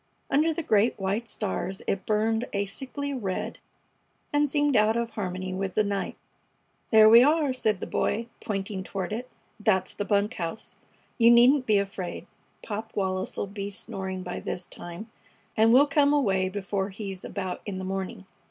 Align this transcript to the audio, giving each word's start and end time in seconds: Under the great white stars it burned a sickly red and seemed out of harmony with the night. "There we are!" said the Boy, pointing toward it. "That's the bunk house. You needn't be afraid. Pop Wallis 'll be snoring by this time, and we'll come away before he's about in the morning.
Under 0.31 0.51
the 0.51 0.63
great 0.63 0.97
white 0.99 1.29
stars 1.29 1.83
it 1.85 2.07
burned 2.07 2.47
a 2.53 2.65
sickly 2.65 3.13
red 3.13 3.59
and 4.33 4.49
seemed 4.49 4.75
out 4.75 4.97
of 4.97 5.11
harmony 5.11 5.53
with 5.53 5.75
the 5.75 5.83
night. 5.83 6.17
"There 6.89 7.07
we 7.07 7.21
are!" 7.21 7.53
said 7.53 7.79
the 7.81 7.85
Boy, 7.85 8.25
pointing 8.43 8.81
toward 8.81 9.13
it. 9.13 9.29
"That's 9.59 9.93
the 9.93 10.03
bunk 10.03 10.33
house. 10.33 10.75
You 11.19 11.29
needn't 11.29 11.67
be 11.67 11.77
afraid. 11.77 12.25
Pop 12.63 12.95
Wallis 12.95 13.37
'll 13.37 13.45
be 13.45 13.69
snoring 13.69 14.23
by 14.23 14.39
this 14.39 14.65
time, 14.65 15.11
and 15.55 15.71
we'll 15.71 15.85
come 15.85 16.13
away 16.13 16.49
before 16.49 16.89
he's 16.89 17.23
about 17.23 17.61
in 17.67 17.77
the 17.77 17.85
morning. 17.85 18.25